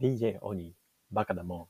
[0.00, 0.72] DJ オニー、
[1.14, 1.66] バカだもん。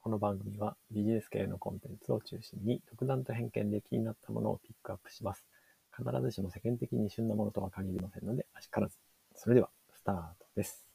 [0.00, 5.44] この番組はビジネス系のコンテンツを中心に独断と偏見で気になったものをピックアップします。
[5.90, 8.96] 必ずしも世間的に旬なものとは限りませんので、あしからず。
[9.34, 10.86] それでは、スタートです。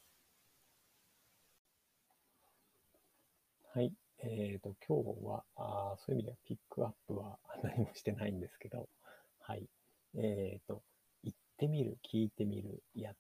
[3.73, 3.91] はい。
[4.23, 8.88] えっ、と、今日はあ、そういう意味ではピックアップは何もしてないんですけど、
[9.41, 9.68] はい。
[10.16, 10.82] えっ、と、
[11.23, 13.16] 行ってみる、聞いてみる、やっ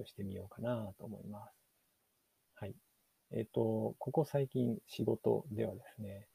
[0.00, 1.54] をしてみようかなと思います。
[2.56, 2.74] はい。
[3.32, 6.26] えっ、と、ここ最近仕事ではですね、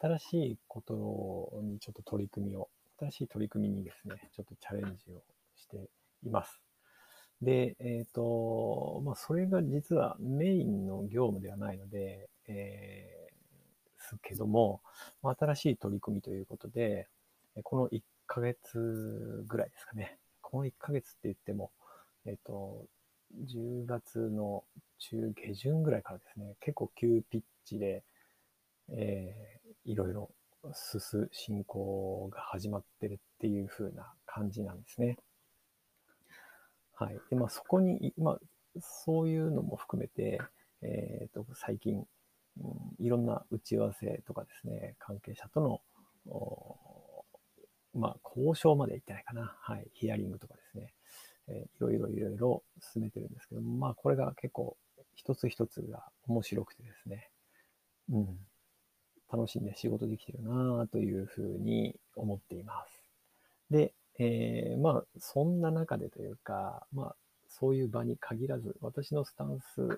[0.00, 5.22] 新しいことにちょっと取り組みを、新しい取り組みにですね、ちょっとチャレンジを
[5.56, 5.90] して
[6.24, 6.60] います。
[7.42, 14.80] で、えっ、と、まあ、それが実はメインの業務ではないので、えー、すけども、
[15.22, 17.08] 新しい取り組みということで、
[17.62, 20.18] この1ヶ月ぐらいですかね。
[20.40, 21.72] この1ヶ月って言っても、
[22.26, 22.86] えっ、と、
[23.34, 24.64] 10月の
[24.98, 28.04] 中下旬ぐらいからですね、結構急ピッチで、
[28.90, 29.56] えー
[29.86, 30.30] いろいろ
[30.74, 35.16] 進進行が始まってるっていう風な感じなんですね。
[36.94, 37.20] はい。
[37.30, 38.38] で、まあそこに、まあ
[38.80, 40.40] そういうのも含めて、
[40.82, 42.04] えっ、と、最近、うん
[42.98, 45.80] いろんな打ち合わせとかですね、関係者との、
[47.94, 49.56] まあ交渉まで行ってないかな。
[49.60, 49.86] はい。
[49.92, 50.94] ヒアリングとかですね、
[51.48, 54.76] えーいろいろいろいろ進めてるんですけども、まあこれが結構
[55.14, 57.30] 一つ一つが面白くてですね、
[58.10, 58.38] うん。
[59.32, 63.02] 楽しんで仕事できてるなというふうに思っています。
[63.70, 67.16] で、えーまあ、そんな中でというか、まあ、
[67.48, 69.88] そういう場に限らず、私のスタンス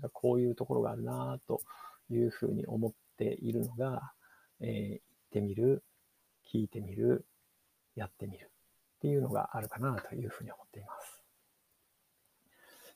[0.00, 1.60] がこういうところがあるなと
[2.10, 4.12] いうふうに思っているのが、
[4.60, 5.84] えー行ってみる、
[6.52, 7.24] 聞いてみる、
[7.94, 8.50] やってみる
[9.00, 11.22] っていうのがあるかなというふうに思っています。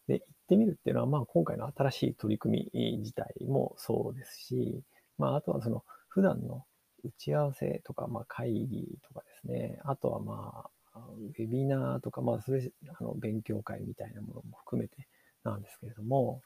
[0.07, 4.83] で、行ってみるっていうのは、まあ、今回の新しい取り組み自体もそうですし、
[5.17, 6.67] まあ、あとはその普段の
[7.05, 15.09] 打ち合わせとか、まあ、会議とかですね、あとはまあ、ウェビナーとか、まあ、それ、あの、勉強会みたいなものも含めて
[15.43, 16.43] なんですけれども、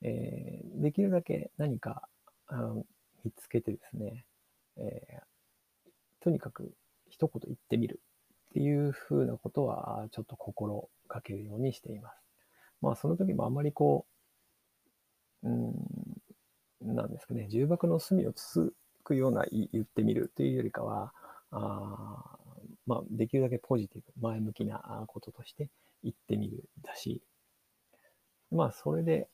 [0.00, 2.08] えーできるだけ何か、
[2.46, 2.84] あの
[3.24, 4.24] 見つけてですね、
[4.78, 5.34] えー
[6.20, 6.72] とにかく
[7.10, 8.00] 一言言ってみる
[8.54, 12.22] っていうふうなことは、ちょっと心がけるようにしています。
[12.80, 14.06] まあ、その時もあまりこ
[15.42, 18.72] う、うん、なんですかね、重箱の隅をつつ
[19.02, 21.12] くような言ってみるというよりかは、
[21.50, 22.38] あ
[22.86, 25.68] まあ、できるだけポジティブ、前向きなこととして
[26.04, 27.24] 言ってみるだし、
[28.52, 29.26] まあ、それで、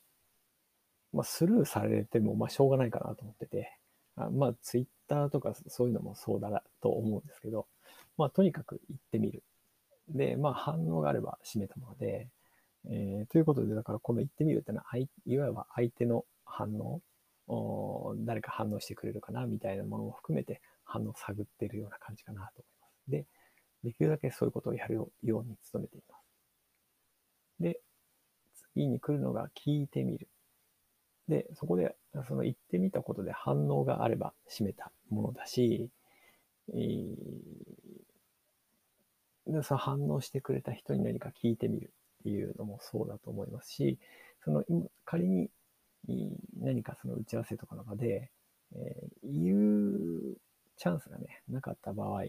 [1.13, 3.77] まあ、スルーされても、まあ、しょうがないかなと思ってて、
[4.15, 7.67] あまあ、ツイッターとかそういうのもそうだなと思うんですけど、
[8.17, 9.43] まあ、とにかく言ってみる。
[10.07, 12.29] で、まあ、反応があれば締めたもので、
[12.89, 17.01] えーということで、だからこの言ってみるってのは、いわば相手の反応、
[18.19, 23.11] 誰か反応してくれるかなみたいなものも含めて反応を探っているような感じかなと思います。
[23.11, 23.25] で、
[23.83, 26.23] できるだけそういうことをやるように努めています。
[27.59, 27.81] で、
[28.73, 30.29] 次に来るのが聞いてみる。
[31.31, 31.95] で、そこで、
[32.27, 35.89] その言ってみたことで反応があれば締めたものだし、
[36.73, 37.15] えー
[39.47, 43.97] でその反応してくれた人に何か聞いてみるっていうのもそうだと思いますし、
[44.45, 44.63] その
[45.03, 45.49] 仮に
[46.59, 48.29] 何かその打ち合わせとかの場で、
[48.75, 50.37] えー言う
[50.77, 52.25] チャンスがね、なかった場合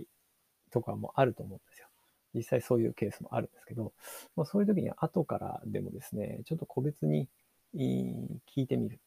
[0.70, 1.88] とかもあると思うんですよ。
[2.34, 3.92] 実際そういうケースもあるんですけど、
[4.36, 7.28] まあ、そういう時には後からでもですね、ちょっと個別に
[7.74, 9.00] 聞いてみる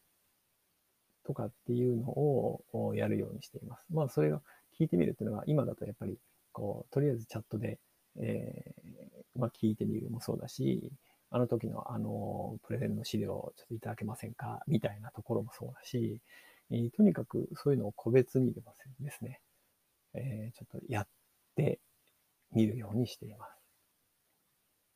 [1.26, 3.86] とかっていうのをやるようにしています。
[3.90, 4.42] まあそれが
[4.80, 6.18] 聞いてみるっていうのは今だとやっぱり
[6.52, 7.80] こう、とりあえずチャットで、
[8.20, 10.92] えーまあ聞いてみるもそうだし、
[11.30, 16.22] あの時のあの、プレゼンの資料をちょっといただけませんかみたいなところもそうだし、
[16.72, 19.42] えーとにかくそういうのを個別にでもですね、
[20.16, 21.08] えーちょっとやっ
[21.56, 21.80] て
[22.54, 23.55] みるようにしています。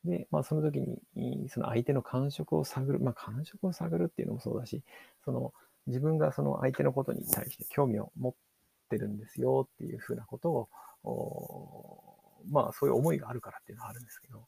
[0.05, 0.79] で、まあその時
[1.15, 4.83] に、その相手の感触を探る、まあ感触を探るっていうのもそうだし、
[5.25, 5.53] その
[5.87, 8.33] 自分がその相手のことに対して興味を持っ
[8.89, 10.69] てるんですよっていうふうなこと
[11.03, 12.07] を、
[12.49, 14.47] まあそういう思いがあるからっていうのはあるんですけど、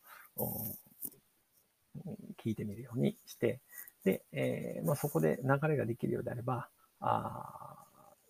[2.44, 3.60] 聞いてみるようにして、
[4.04, 6.70] で、えーまあ、そこで流れができるようであれば、
[7.00, 7.86] あ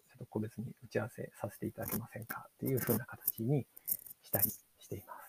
[0.09, 3.65] ちょっと個別に打ち合わせさせていただけませんかっていうふうな形に
[4.23, 5.20] したりしています。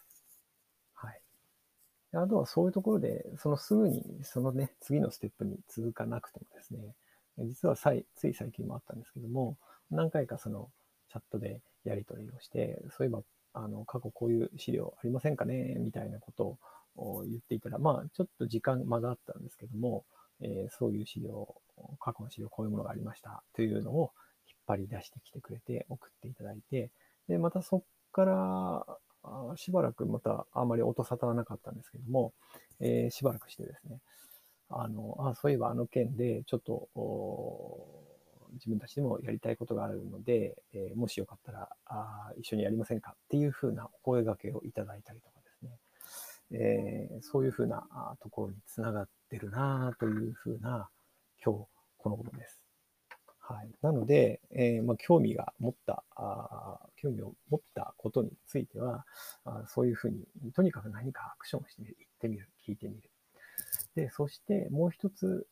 [2.15, 6.95] あとはそういうところで、そのすぐにそのね、次のステップに続かなくてもですね、
[7.39, 9.57] 実はさいつい最近もあったんですけども、
[9.91, 10.69] 何回かその
[11.11, 13.23] チャットでやり取りをして、そういえば、
[13.55, 16.59] あの、過去こういう資料ありませんかねみたいなこと
[16.97, 20.05] を言っていたら、まあ、ちょっと時間まだあったんですけども、
[20.41, 21.55] えー、そういう資料、
[22.01, 24.13] 過去の資料、こういうものがありましたというのを
[24.49, 26.91] 引っ張り出してきてくれて送っていただいて、
[27.29, 28.87] で、またそこから
[29.25, 32.33] あしばらくまたあまり音沙汰はなかったんですけども、
[32.81, 34.01] えー、しばらくしてですね、
[34.69, 36.89] あの、あ、そういえばあの件でちょっと、
[38.55, 43.13] 自分たちでもやりたいことがあるので、えー、もしよかったらあ一緒にやりませんか？
[43.13, 45.79] っていうふうなお声掛けをいただいたりとかですね、
[46.51, 47.87] えー、そういうふうな
[48.21, 50.91] ところにつながってるなというふうな
[51.43, 51.67] 今日
[51.97, 52.61] このことです。
[53.53, 53.69] はい。
[53.83, 59.05] なので、えー、まあ、興味が持った、あ興味を持ったことについては、
[59.45, 63.11] あそういうふうに、とにかく何かアクションしてみる、言ってみる、聞いてみる。
[63.95, 65.47] で、そしてもう一つ、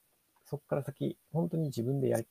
[0.47, 2.25] そこから先、本当に自分でやっ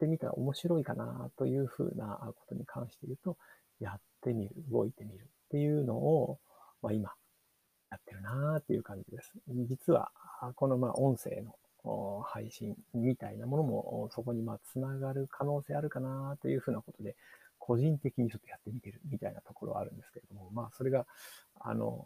[0.00, 3.36] てみたら面白いかなというふうなことに関して言うと、
[3.78, 6.40] やってみる、動いてみるっていうのを、
[6.82, 7.12] まあ、今、
[7.90, 9.32] やってるなっていう感じです。
[9.68, 10.10] 実は、
[10.56, 11.54] このまあ音声の
[12.26, 17.14] 配信みたいなものもそこにまあつながる可能性あるかなというふうなことで、
[17.58, 21.06] 個人的にちょっとやってみてるみたいなところはあるんですけれども、まあそれが、
[21.60, 22.04] あの、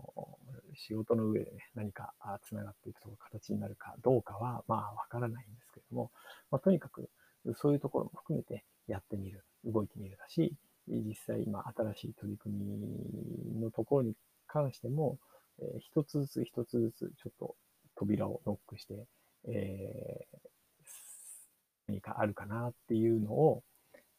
[0.76, 2.12] 仕事の上でね、何か
[2.44, 6.12] つながっていくと形になるかどうかは、まあわからないんですけれども、
[6.50, 7.10] まあとにかく
[7.56, 10.54] そういうところも含めてやってみる、動いてみるだし、
[10.86, 14.14] 実際今新しい取り組みのところに
[14.46, 15.18] 関しても、
[15.60, 17.56] えー、一つずつ一つずつちょっと
[17.96, 19.06] 扉をノックして、
[19.48, 20.48] えー、
[21.88, 23.62] 何かあるかなっていうのを、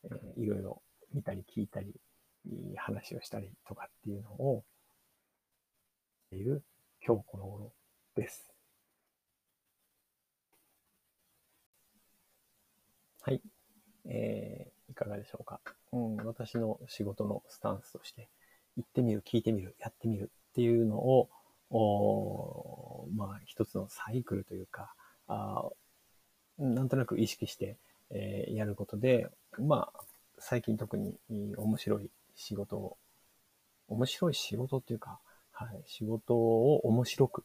[0.04, 0.82] えー、いろいろ
[1.14, 1.94] 見たり聞いたり、
[2.78, 4.64] 話をしたりとかっていうのを、
[6.30, 6.64] ている
[7.06, 7.72] 今日この頃
[8.16, 8.54] です。
[13.22, 13.42] はい。
[14.06, 15.60] えー、いかがでしょうか？
[15.92, 18.30] うん、私の仕事のスタンスとして、
[18.78, 21.30] 行ってみる、聞いてみる、やってみるっていうのを、
[21.72, 24.94] おまあ、一つのサイクルというか、
[25.30, 25.70] あ
[26.58, 27.78] なんとなく意識して、
[28.10, 29.30] えー、やることで、
[29.60, 30.02] まあ、
[30.40, 32.98] 最近特に面白い仕事を、
[33.88, 35.20] 面白い仕事っていうか、
[35.54, 37.44] はい、仕事を面白く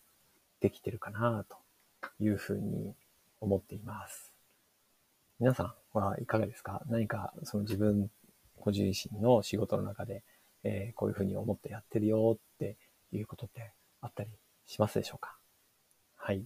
[0.61, 1.57] できてるかなと
[2.21, 2.95] いうふうに
[3.41, 4.33] 思っています。
[5.39, 6.83] 皆さんはいかがですか？
[6.87, 8.11] 何かその自分、
[8.61, 10.23] ご自身の仕事の中で、
[10.63, 12.77] えー、こういうふうに思ってやってるよって
[13.13, 14.31] いうことってあったり
[14.67, 15.37] しますでしょうか？
[16.17, 16.43] はい。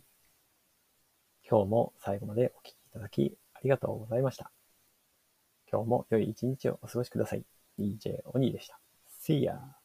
[1.51, 4.51] 今日も最後までお聴きいただきありがとうございました。
[5.71, 7.45] 今日も良い一日をお過ごしください。
[7.79, 8.79] DJ オニーでした。
[9.25, 9.78] See ya!